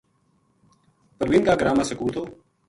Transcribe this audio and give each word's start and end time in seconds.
پروین 1.17 1.43
کا 1.45 1.53
گراں 1.59 1.75
ما 1.77 1.83
سکول 1.89 2.09
تھو 2.13 2.23